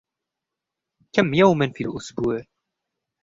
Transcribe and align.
كم 1.15 1.33
يومًا 1.33 1.67
في 1.75 1.83
الأسبوع؟ 1.83 2.41